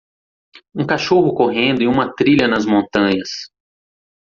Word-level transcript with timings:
Um 0.73 0.83
cachorro 0.87 1.31
correndo 1.35 1.83
em 1.83 1.87
uma 1.87 2.11
trilha 2.15 2.47
nas 2.47 2.65
montanhas 2.65 3.51